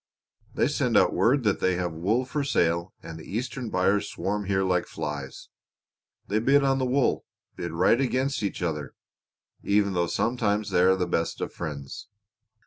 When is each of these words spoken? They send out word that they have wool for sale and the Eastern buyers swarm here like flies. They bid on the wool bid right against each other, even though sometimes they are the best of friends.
They 0.55 0.67
send 0.67 0.97
out 0.97 1.13
word 1.13 1.43
that 1.43 1.59
they 1.59 1.75
have 1.75 1.93
wool 1.93 2.25
for 2.25 2.43
sale 2.43 2.91
and 3.03 3.19
the 3.19 3.23
Eastern 3.37 3.69
buyers 3.69 4.09
swarm 4.09 4.45
here 4.45 4.63
like 4.63 4.87
flies. 4.87 5.49
They 6.27 6.39
bid 6.39 6.63
on 6.63 6.79
the 6.79 6.87
wool 6.87 7.23
bid 7.55 7.71
right 7.71 8.01
against 8.01 8.41
each 8.41 8.63
other, 8.63 8.95
even 9.61 9.93
though 9.93 10.07
sometimes 10.07 10.71
they 10.71 10.81
are 10.81 10.95
the 10.95 11.05
best 11.05 11.39
of 11.39 11.53
friends. 11.53 12.07